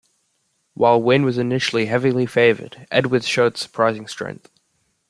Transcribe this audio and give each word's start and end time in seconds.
While 0.73 0.99
Wynn 1.03 1.25
was 1.25 1.37
initially 1.37 1.85
heavily 1.85 2.25
favored, 2.25 2.87
Edwards 2.89 3.27
showed 3.27 3.55
surprising 3.55 4.07
strength. 4.07 4.49